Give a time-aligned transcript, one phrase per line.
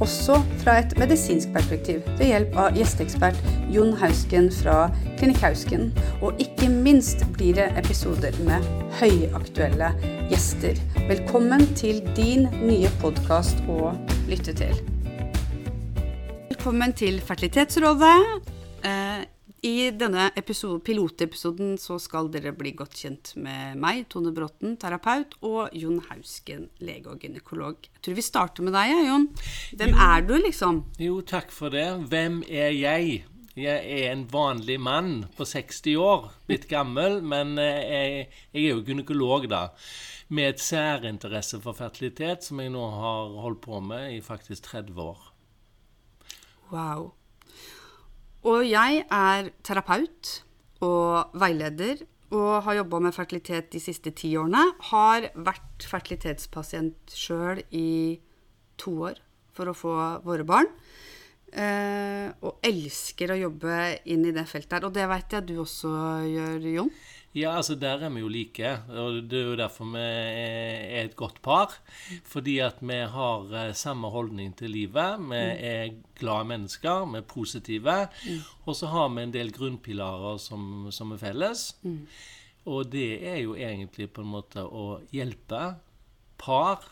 [0.00, 3.38] også fra et medisinsk perspektiv ved hjelp av gjesteekspert
[3.74, 4.88] Jon Hausken fra
[5.18, 5.90] Klinikk Hausken.
[6.22, 8.64] Og ikke minst blir det episoder med
[9.00, 9.92] høyaktuelle
[10.30, 10.78] gjester.
[11.08, 13.92] Velkommen til din nye podkast å
[14.30, 14.78] lytte til.
[16.48, 19.34] Velkommen til Fertilitetsrådet.
[19.66, 25.34] I denne episode, pilotepisoden så skal dere bli godt kjent med meg, Tone Bråten, terapeut,
[25.42, 27.88] og Jon Hausken, lege og gynekolog.
[27.96, 29.26] Jeg tror vi starter med deg, Jon.
[29.80, 30.78] Hvem jo, er du, liksom?
[31.02, 31.88] Jo, takk for det.
[32.12, 33.24] Hvem er jeg?
[33.58, 38.76] Jeg er en vanlig mann på 60 år, litt gammel, men eh, jeg, jeg er
[38.76, 39.64] jo gynekolog, da.
[40.30, 45.02] Med et særinteresse for fertilitet, som jeg nå har holdt på med i faktisk 30
[45.02, 45.30] år.
[46.70, 47.17] Wow.
[48.46, 50.38] Og jeg er terapeut
[50.84, 54.62] og veileder og har jobba med fertilitet de siste ti årene.
[54.90, 58.20] Har vært fertilitetspasient sjøl i
[58.78, 59.22] to år
[59.56, 59.94] for å få
[60.26, 60.68] våre barn.
[61.48, 63.76] Eh, og elsker å jobbe
[64.12, 64.86] inn i det feltet her.
[64.86, 65.92] Og det veit jeg du også
[66.28, 66.92] gjør, Jon?
[67.36, 68.70] Ja, altså der er vi jo like.
[68.88, 71.76] Og det er jo derfor vi er et godt par.
[72.24, 75.18] Fordi at vi har eh, samme holdning til livet.
[75.18, 75.58] Vi mm.
[75.72, 77.98] er glade mennesker, vi er positive.
[78.24, 78.40] Mm.
[78.64, 81.76] Og så har vi en del grunnpilarer som, som er felles.
[81.82, 82.06] Mm.
[82.68, 85.74] Og det er jo egentlig på en måte å hjelpe
[86.38, 86.84] par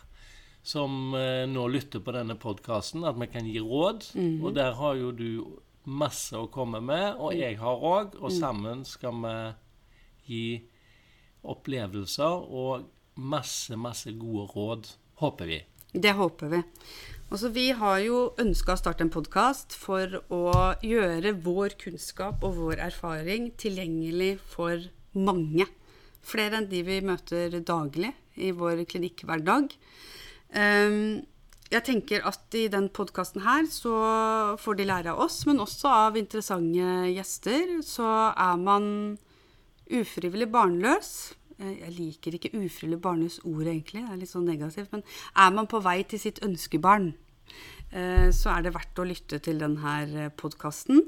[0.67, 4.11] som eh, nå lytter på denne podkasten, at vi kan gi råd.
[4.43, 5.31] Og der har jo du
[5.87, 8.17] masse å komme med, og jeg har òg.
[8.19, 8.37] Og mm.
[8.41, 9.37] sammen skal vi
[10.27, 10.61] gi
[11.47, 14.91] opplevelser og masse, masse gode råd,
[15.23, 15.61] håper vi.
[15.97, 16.63] Det håper vi.
[17.27, 20.51] Altså, vi har jo ønska å starte en podkast for å
[20.85, 24.85] gjøre vår kunnskap og vår erfaring tilgjengelig for
[25.17, 25.67] mange.
[26.27, 29.75] Flere enn de vi møter daglig i vår klinikkhverdag.
[30.55, 31.25] Um,
[31.73, 33.97] jeg tenker at i den podkasten her så
[34.63, 37.81] får de lære av oss, men også av interessante gjester.
[37.83, 39.17] Så er man
[39.87, 41.35] Ufrivillig barnløs.
[41.59, 44.03] Eh, jeg liker ikke ufrivillig barnløs ordet, egentlig.
[44.03, 44.93] Det er litt sånn negativt.
[44.93, 45.05] Men
[45.45, 47.13] er man på vei til sitt ønskebarn,
[47.93, 51.05] eh, så er det verdt å lytte til denne eh, podkasten.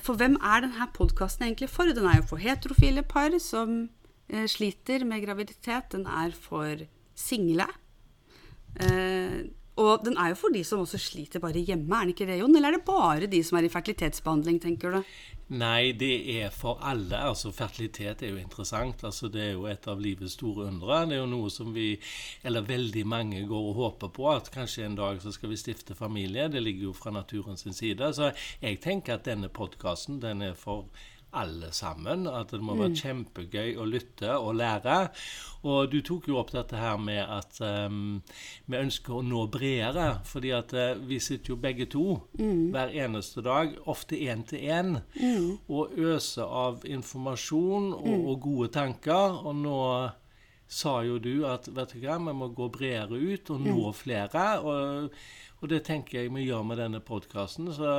[0.00, 1.90] For hvem er denne podkasten egentlig for?
[1.92, 3.90] Den er jo for heterofile par som
[4.48, 5.90] sliter med graviditet.
[5.92, 7.66] Den er for single.
[9.80, 12.38] Og den er jo for de som også sliter bare hjemme, er den ikke det,
[12.38, 12.54] Jon?
[12.54, 15.14] Eller er det bare de som er i fertilitetsbehandling, tenker du?
[15.54, 17.18] Nei, det er for alle.
[17.18, 19.02] Altså, Fertilitet er jo interessant.
[19.04, 21.02] Altså, det er jo et av livets store undre.
[21.10, 21.88] Det er jo noe som vi,
[22.46, 24.28] eller veldig mange, går og håper på.
[24.32, 26.46] At kanskje en dag så skal vi stifte familie.
[26.48, 28.12] Det ligger jo fra naturens side.
[28.14, 28.30] Så
[28.62, 30.86] jeg tenker at denne podkasten, den er for
[31.34, 32.26] alle sammen.
[32.30, 33.00] At det må være mm.
[33.00, 34.98] kjempegøy å lytte og lære.
[35.64, 38.18] Og du tok jo opp dette her med at um,
[38.68, 40.20] vi ønsker å nå bredere.
[40.28, 42.70] fordi at uh, vi sitter jo begge to mm.
[42.74, 45.68] hver eneste dag, ofte én til én, mm.
[45.68, 48.26] og øser av informasjon og, mm.
[48.26, 49.40] og, gode tanker.
[49.46, 49.80] Og nå
[50.68, 53.96] sa jo du at vet du hva, vi må gå bredere ut og nå mm.
[53.96, 54.46] flere.
[54.60, 55.10] Og,
[55.60, 57.72] og, det tenker jeg vi gjør med denne podkasten.
[57.72, 57.96] Så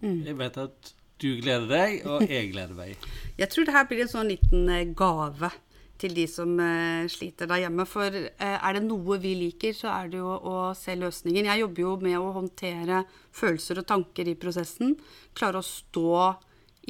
[0.00, 0.24] mm.
[0.28, 3.10] jeg vet at du gleder deg, og jeg gleder meg.
[3.38, 5.52] Jeg tror det her blir en sånn liten eh, gave
[6.00, 7.84] til de som uh, sliter der hjemme.
[7.88, 11.48] For uh, er det noe vi liker, så er det jo å se løsningen.
[11.50, 13.02] Jeg jobber jo med å håndtere
[13.36, 14.96] følelser og tanker i prosessen.
[15.36, 16.14] Klare å stå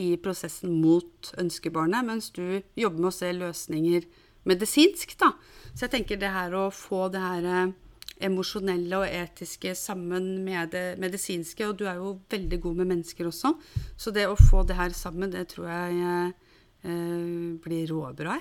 [0.00, 4.06] i prosessen mot ønskebarnet, mens du jobber med å se løsninger
[4.48, 5.34] medisinsk, da.
[5.74, 7.72] Så jeg tenker det her å få det her
[8.20, 11.66] emosjonelle og etiske sammen med det medisinske.
[11.68, 13.54] Og du er jo veldig god med mennesker også,
[13.96, 16.49] så det å få det her sammen, det tror jeg eh,
[16.82, 18.38] blir råbra.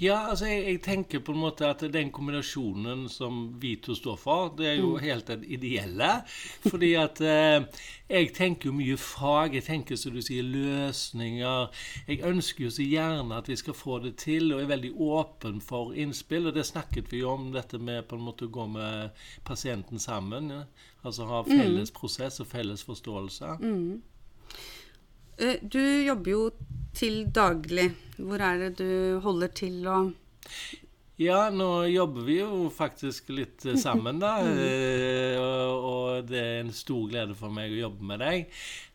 [0.00, 4.16] Ja, altså jeg, jeg, tenker på en måte at den kombinasjonen som vi to står
[4.20, 5.02] for, det er jo mm.
[5.04, 6.10] helt den ideelle.
[6.64, 7.66] Fordi at eh,
[8.08, 9.58] jeg tenker jo mye fag.
[9.58, 11.68] Jeg tenker som du sier løsninger.
[12.08, 15.60] Jeg ønsker jo så gjerne at vi skal få det til, og er veldig åpen
[15.60, 16.48] for innspill.
[16.48, 20.00] Og det snakket vi jo om, dette med på en måte å gå med pasienten
[20.00, 20.52] sammen.
[20.54, 20.64] Ja?
[21.06, 21.96] Altså ha felles mm.
[21.96, 23.56] prosess og felles forståelse.
[23.60, 24.15] Mm.
[25.38, 26.42] Eh, du jobber jo
[26.96, 27.90] til daglig.
[28.16, 30.12] Hvor er det du holder til og
[31.16, 34.34] ja, nå jobber vi jo faktisk litt sammen, da.
[34.44, 38.50] Eh, og det er en stor glede for meg å jobbe med deg.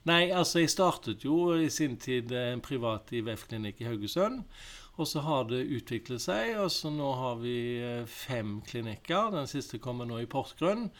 [0.10, 4.44] Nei, altså, jeg startet jo i sin tid en privat IVF-klinikk i Haugesund.
[5.02, 9.32] Og så har det utviklet seg, og så nå har vi eh, fem klinikker.
[9.34, 10.92] Den siste kommer nå i Porsgrunn.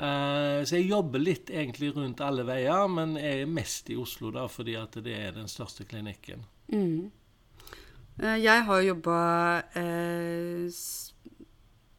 [0.00, 4.32] Eh, så jeg jobber litt egentlig rundt alle veier, men jeg er mest i Oslo
[4.32, 6.46] da, fordi at det er den største klinikken.
[6.72, 7.10] Mm.
[8.22, 9.18] Eh, jeg har jobba
[9.76, 10.80] eh,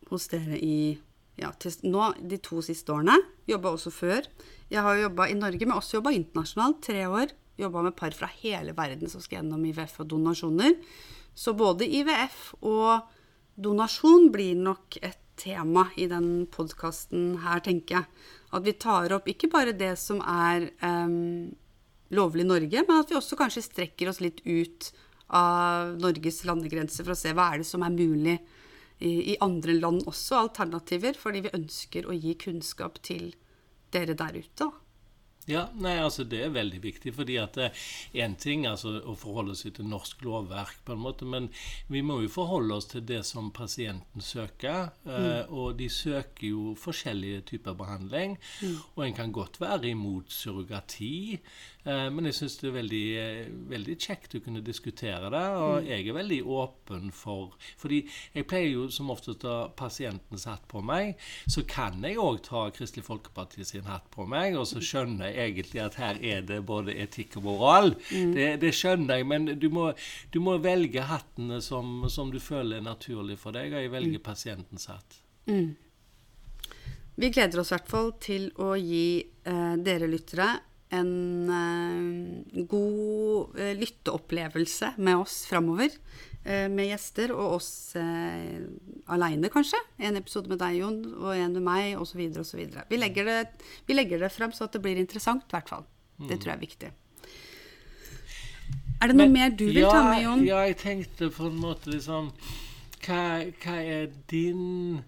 [0.10, 0.98] hos dere i
[1.42, 3.20] ja, til, nå de to siste årene.
[3.50, 4.26] Jobba også før.
[4.72, 6.82] Jeg har jobba i Norge, men også jobba internasjonalt.
[6.86, 7.38] Tre år.
[7.62, 10.78] Jobba med par fra hele verden som skal gjennom IVF og donasjoner.
[11.38, 13.10] Så både IVF og
[13.62, 18.28] donasjon blir nok et tema i den podkasten her, tenker jeg.
[18.52, 21.50] At vi tar opp ikke bare det som er um,
[22.14, 24.92] lovlig i Norge, men at vi også kanskje strekker oss litt ut
[25.32, 28.36] av Norges landegrenser for å se hva er det som er mulig
[29.00, 31.18] i, i andre land også, alternativer.
[31.18, 33.32] Fordi vi ønsker å gi kunnskap til
[33.96, 34.68] dere der ute.
[34.68, 34.72] da.
[35.50, 37.14] Ja, nei, altså Det er veldig viktig.
[37.16, 37.58] fordi at
[38.14, 41.50] Én ting altså å forholde seg til norsk lovverk, på en måte, men
[41.90, 44.92] vi må jo forholde oss til det som pasienten søker.
[45.06, 45.30] Eh, mm.
[45.32, 48.38] Eh, og de søker jo forskjellige typer behandling.
[48.62, 48.78] Mm.
[48.96, 51.40] Og en kan godt være imot surrogati.
[51.84, 55.46] Eh, men jeg syns det er veldig, eh, veldig, kjekt å kunne diskutere det.
[55.58, 55.88] Og mm.
[55.90, 58.04] jeg er veldig åpen for Fordi
[58.36, 61.16] jeg pleier jo som oftest å ha pasientens hatt på meg.
[61.50, 64.86] Så kan jeg òg ta Kristelig Folkeparti sin hatt på meg, og så mm.
[64.92, 67.94] skjønner jeg egentlig at her er det både etikk og moral.
[68.12, 68.34] Mm.
[68.38, 69.92] Det, det, skjønner jeg, men du må,
[70.32, 74.22] du må velge hattene som, som, du føler er naturlig for deg, og jeg velger
[74.22, 74.26] mm.
[74.26, 75.22] pasientens hatt.
[75.50, 75.74] Mm.
[77.22, 80.54] Vi gleder oss i hvert fall til å gi eh, dere lyttere
[80.92, 81.12] en
[81.50, 85.94] uh, god uh, lytteopplevelse med oss framover.
[86.42, 88.60] Uh, med gjester og oss uh,
[89.14, 89.80] aleine, kanskje.
[90.02, 92.24] En episode med deg, Jon, og en med meg, osv.
[92.42, 92.64] osv.
[92.90, 93.40] Vi, legger det,
[93.88, 95.88] vi legger det frem så at det blir interessant, i hvert fall.
[96.22, 96.92] Det tror jeg er viktig.
[99.02, 100.44] Er det noe Men, mer du vil ja, ta med, Jon?
[100.46, 102.30] Ja, jeg tenkte på en måte liksom
[103.02, 103.22] Hva,
[103.64, 105.08] hva er din eh,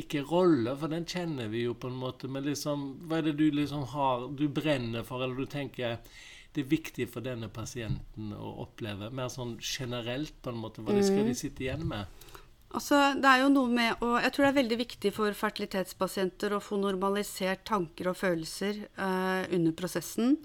[0.00, 3.36] Ikke rolle, for den kjenner vi jo på en måte, men liksom, hva er det
[3.38, 6.00] du liksom har Du brenner for, eller du tenker
[6.52, 9.08] det er viktig for denne pasienten å oppleve?
[9.14, 10.82] Mer sånn generelt, på en måte.
[10.84, 12.10] Hva de skal de sitte igjen med?
[12.72, 16.54] Altså, det er jo noe med å, Jeg tror det er veldig viktig for fertilitetspasienter
[16.56, 20.38] å få normalisert tanker og følelser uh, under prosessen.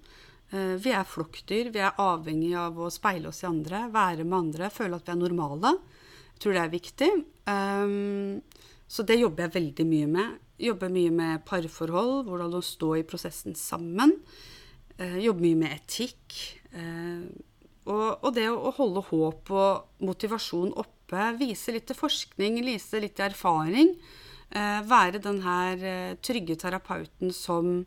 [0.51, 1.71] Uh, vi er flokkdyr.
[1.75, 5.15] Vi er avhengig av å speile oss i andre, være med andre, føle at vi
[5.15, 5.75] er normale.
[6.33, 7.11] Jeg tror det er viktig.
[7.47, 8.43] Um,
[8.87, 10.37] så det jobber jeg veldig mye med.
[10.63, 14.15] Jobber mye med parforhold, hvordan å stå i prosessen sammen.
[14.97, 16.37] Eh, jobber mye med etikk.
[16.71, 17.27] Eh,
[17.87, 23.15] og, og, det å, holde håp og motivasjon oppe, vise litt til forskning, vise litt
[23.19, 23.93] til erfaring.
[24.55, 27.85] Eh, være den her trygge terapeuten som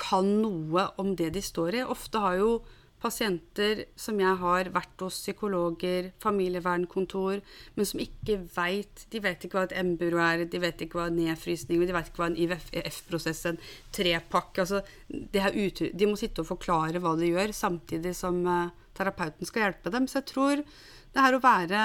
[0.00, 1.86] kan noe om det de står i.
[1.86, 2.52] Ofte har jo
[3.02, 7.42] pasienter som jeg har vært hos psykologer, familievernkontor,
[7.76, 11.08] men som ikke veit De vet ikke hva et emburo er, de vet ikke hva
[11.12, 13.60] nedfrysning de vet ikke hva en IVF-prosess, en
[13.94, 19.66] trepakke altså, De må sitte og forklare hva de gjør, samtidig som uh, terapeuten skal
[19.66, 20.08] hjelpe dem.
[20.08, 20.62] Så jeg tror
[21.12, 21.80] det her å være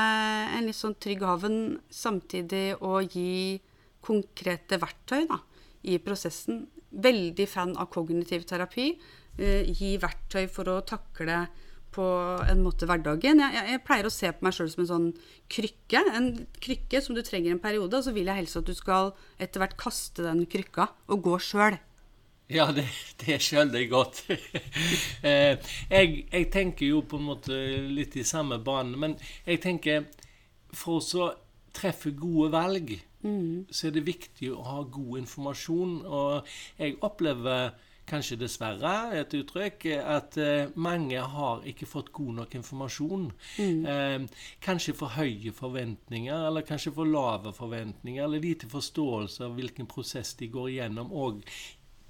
[0.56, 1.60] en litt sånn trygg havn,
[1.92, 3.60] samtidig å gi
[4.08, 5.42] konkrete verktøy da,
[5.88, 6.66] i prosessen.
[6.88, 8.94] Veldig fan av kognitiv terapi.
[9.38, 11.46] Eh, gi verktøy for å takle
[11.94, 12.06] på
[12.50, 13.42] en måte hverdagen.
[13.42, 15.10] Jeg, jeg, jeg pleier å se på meg sjøl som en sånn
[15.54, 16.02] krykke.
[16.18, 16.32] En
[16.62, 19.62] krykke som du trenger en periode, og så vil jeg helst at du skal etter
[19.62, 21.78] hvert kaste den krykka og gå sjøl.
[22.50, 22.86] Ja, det,
[23.22, 24.24] det skjønner jeg godt.
[25.28, 25.58] Eh,
[25.90, 27.56] jeg, jeg, tenker jo på en måte
[27.90, 29.16] litt i samme bane, men
[29.48, 30.06] jeg tenker
[30.78, 31.26] for å
[31.76, 32.94] treffe gode valg,
[33.26, 33.68] mm.
[33.74, 35.98] så er det viktig å ha god informasjon.
[36.06, 37.74] Og jeg opplever
[38.08, 43.30] kanskje dessverre et uttrykk, at eh, mange har ikke fått god nok informasjon.
[43.60, 43.82] Mm.
[43.94, 49.90] Eh, kanskje for høye forventninger, eller kanskje for lave forventninger, eller lite forståelse av hvilken
[49.92, 51.44] prosess de går igjennom, og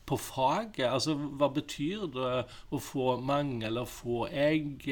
[0.07, 0.85] på faget.
[0.87, 2.35] Altså, hva betyr det
[2.71, 4.85] å få mange eller få egg?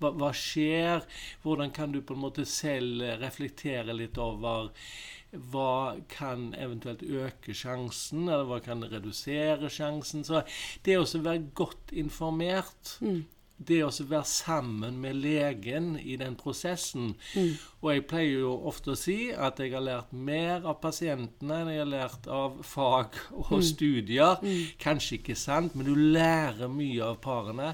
[0.00, 1.04] Hva, hva skjer?
[1.44, 4.70] Hvordan kan du på en måte selv reflektere litt over
[5.50, 10.24] hva kan eventuelt øke sjansen, eller hva kan redusere sjansen?
[10.26, 10.44] Så
[10.86, 13.22] det å være godt informert mm.
[13.54, 17.12] Det å være sammen med legen i den prosessen.
[17.38, 17.52] Mm.
[17.84, 21.70] Og jeg pleier jo ofte å si at jeg har lært mer av pasientene enn
[21.70, 23.64] jeg har lært av fag og mm.
[23.70, 24.42] studier.
[24.42, 24.74] Mm.
[24.82, 27.70] Kanskje ikke sant, men du lærer mye av parene.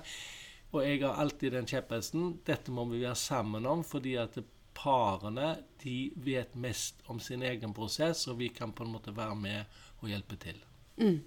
[0.71, 4.45] Og jeg har alltid den kjepphesten dette må vi være sammen om, fordi at det
[4.81, 9.37] parene de vet mest om sin egen prosess, og vi kan på en måte være
[9.37, 10.61] med og hjelpe til.
[10.97, 11.21] Mm.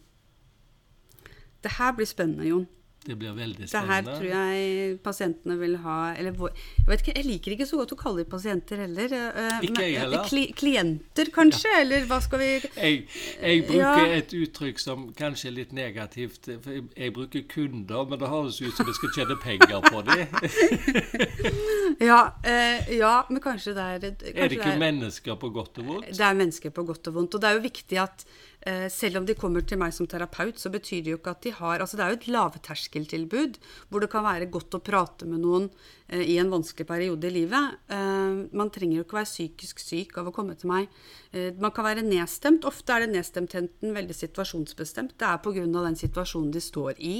[1.63, 2.67] Det her blir spennende, Jon.
[3.03, 3.97] Det blir veldig spennende.
[4.05, 7.77] Det her tror jeg pasientene vil ha eller jeg, vet ikke, jeg liker ikke så
[7.81, 9.13] godt å kalle dem pasienter heller.
[9.13, 10.23] eh, Ikke men- jeg heller.
[10.29, 11.73] Kli, klienter, kanskje?
[11.81, 13.07] Eller hva skal vi Jeg,
[13.41, 14.05] jeg bruker Ja.
[14.05, 16.47] et uttrykk som kanskje er litt negativt.
[16.47, 20.27] Jeg, jeg bruker kunder, men det høres ut som vi skal tjene penger på dem.
[21.99, 25.85] Ja, eh, ja men kanskje det er kanskje Er det ikke mennesker på godt og
[25.85, 26.09] vondt?
[26.09, 27.35] Det er mennesker på godt og vondt.
[27.35, 28.52] Og det er jo viktig at eh,
[28.93, 31.51] selv om de kommer til meg som terapeut, så betyr det jo ikke at de
[31.57, 33.57] har Altså det er jo et lavterskeltilbud
[33.89, 35.67] hvor det kan være godt å prate med noen
[36.07, 37.79] eh, i en vanskelig periode i livet.
[37.91, 40.87] Eh, man trenger jo ikke være psykisk syk av å komme til meg.
[41.33, 42.67] Eh, man kan være nedstemt.
[42.69, 45.17] Ofte er det nedstemtheten veldig situasjonsbestemt.
[45.19, 45.67] Det er pga.
[45.67, 47.17] den situasjonen de står i.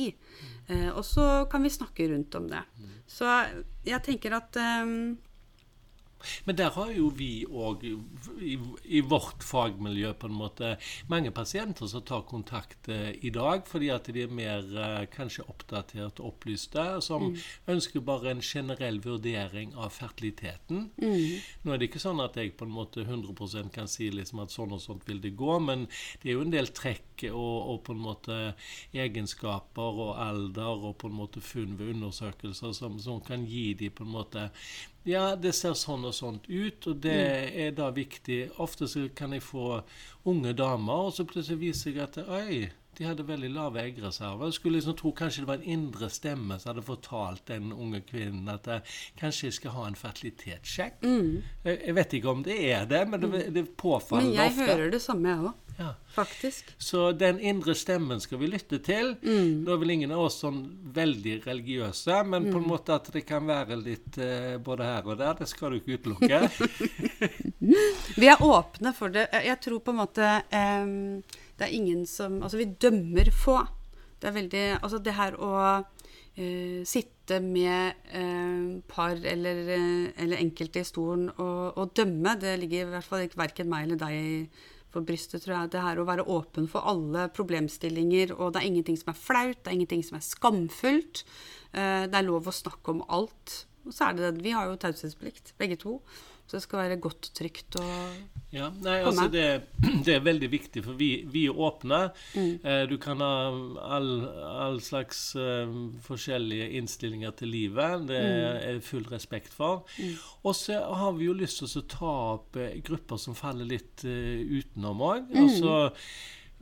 [0.69, 2.63] Eh, og så kan vi snakke rundt om det.
[3.07, 3.27] Så
[3.85, 4.97] jeg tenker at eh,
[6.47, 10.73] Men der har jo vi òg, i, i vårt fagmiljø, på en måte
[11.11, 15.45] mange pasienter som tar kontakt eh, i dag fordi at de er mer eh, kanskje
[15.49, 17.31] oppdatert og opplyste, som
[17.69, 20.89] ønsker bare en generell vurdering av fertiliteten.
[21.63, 24.53] Nå er det ikke sånn at jeg på en måte 100% kan si liksom at
[24.53, 25.87] sånn og sånt vil det gå, men
[26.21, 28.37] det er jo en del trekk og, og på en måte
[28.93, 33.89] egenskaper og alder og på en måte funn ved undersøkelser som, som kan gi de
[33.93, 34.47] på en måte
[35.05, 37.17] ja, det ser sånn og sånt ut, og det
[37.65, 38.39] er da viktig.
[38.63, 39.81] Ofte så kan jeg få
[40.29, 44.51] unge damer, og så plutselig viser jeg at oi, de hadde veldig lave eggreserver.
[44.51, 48.03] Jeg skulle liksom tro kanskje det var en indre stemme som hadde fortalt den unge
[48.05, 48.83] kvinnen at eh,
[49.17, 50.99] kanskje jeg skal ha en fertilitetssjekk.
[51.65, 54.69] Jeg, jeg vet ikke om det er det, men det, det påfaller Men jeg ofte.
[54.69, 55.62] hører det samme, jeg òg.
[55.79, 55.93] Ja.
[56.13, 56.67] Faktisk.
[56.77, 59.15] Så den indre stemmen skal vi lytte til.
[59.23, 59.63] Mm.
[59.65, 60.59] Nå er vel ingen av oss sånn
[60.93, 62.51] veldig religiøse, men Mm.
[62.53, 65.71] på en måte at det kan være litt eh, både her og der, det skal
[65.73, 66.41] du ikke utelukke.
[68.21, 69.27] Vi er åpne for det.
[69.33, 70.85] Jeg tror på en måte eh,
[71.57, 73.57] Det er ingen som Altså, vi dømmer få.
[74.19, 75.51] Det er veldig Altså, det her å
[76.37, 77.93] eh, sitte med
[78.91, 79.59] par eller,
[80.19, 83.85] eller enkelte i stolen og, og dømme, det ligger i hvert fall ikke verken meg
[83.87, 84.49] eller deg
[84.93, 85.73] for brystet, tror jeg.
[85.73, 89.59] Det her å være åpen for alle problemstillinger, og det er ingenting som er flaut,
[89.59, 91.23] det er ingenting som er skamfullt.
[91.73, 93.63] Eh, det er lov å snakke om alt.
[93.83, 94.45] Og så er det det.
[94.45, 95.97] Vi har jo taushetsplikt, begge to.
[96.47, 97.83] Så det skal være godt og trygt å
[98.53, 99.07] Ja, nei, komme.
[99.09, 99.45] altså det,
[100.05, 102.01] det er veldig viktig, for vi, vi er åpne.
[102.35, 102.49] Mm.
[102.61, 103.29] Eh, du kan ha
[103.95, 104.09] all,
[104.67, 105.71] all slags uh,
[106.05, 108.05] forskjellige innstillinger til livet.
[108.11, 108.59] Det Mm.
[108.75, 109.87] er full respekt for.
[110.43, 114.05] Og så har vi jo lyst til å ta opp uh, grupper som faller litt
[114.05, 115.33] uh, utenom òg.
[115.33, 115.79] Og så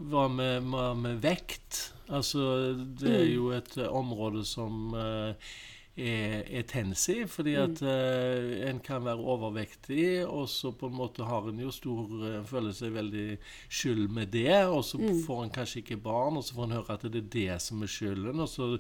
[0.02, 0.64] hva med,
[1.04, 1.90] med vekt?
[2.10, 2.72] Altså,
[3.02, 3.34] det er Mm.
[3.36, 5.36] jo et område som eh,
[5.98, 7.64] er, er tens i, fordi Mm.
[7.64, 12.08] at eh, en kan være overvektig, og så på en måte har en jo stor
[12.28, 13.38] eh, føler seg veldig
[13.70, 15.24] skyld med det, og så Mm.
[15.26, 17.82] får en kanskje ikke barn, og så får en høre at det er det som
[17.84, 18.80] er skylden, og så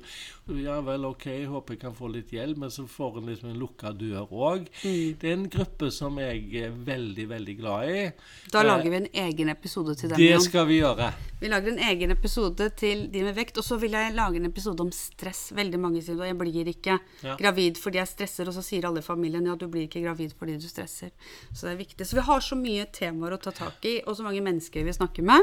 [0.55, 3.59] ja vel, ok, håper jeg kan få litt hjelp, men så får en liksom en
[3.59, 4.67] lukka dør òg.
[4.83, 5.17] Mm.
[5.19, 8.11] Det er en gruppe som jeg er veldig, veldig glad i.
[8.51, 10.17] Da Eh, lager vi en egen episode til dem.
[10.17, 10.41] Det igjen.
[10.41, 11.11] skal vi gjøre.
[11.41, 13.57] Vi lager en egen episode til de med vekt.
[13.57, 15.51] Og så vil jeg lage en episode om stress.
[15.55, 17.35] Veldig mange sier at jeg blir ikke Ja.
[17.37, 20.33] gravid fordi jeg stresser, og så sier alle i familien ja, du blir ikke gravid
[20.39, 21.11] fordi du stresser.
[21.53, 22.07] Så det er viktig.
[22.07, 24.93] Så vi har så mye temaer å ta tak i, og så mange mennesker vi
[24.93, 25.41] snakker med.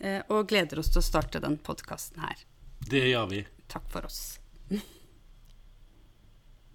[0.00, 2.44] eh, Og gleder oss til å starte den podkasten her.
[2.88, 3.44] Det gjør vi.
[3.68, 4.38] Takk for oss.